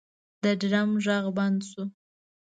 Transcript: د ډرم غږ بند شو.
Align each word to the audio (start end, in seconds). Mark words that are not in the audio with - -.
د 0.43 0.43
ډرم 0.61 0.89
غږ 1.05 1.25
بند 1.37 1.59
شو. 1.69 1.83